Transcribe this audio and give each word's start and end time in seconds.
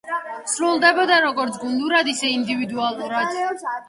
სრულდებოდა 0.51 1.19
როგორც 1.25 1.59
გუნდურად, 1.63 2.09
ისე 2.13 2.31
ინდივიდუალურად. 2.37 3.39